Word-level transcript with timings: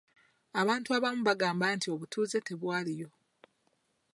Abantu 0.61 0.89
abamu 0.97 1.21
baagamba 1.27 1.65
nti 1.75 1.87
obutuuze 1.93 2.37
tebwaliyo. 2.47 3.09